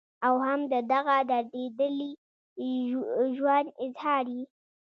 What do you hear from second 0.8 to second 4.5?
دغه درديدلي ژوند اظهار ئې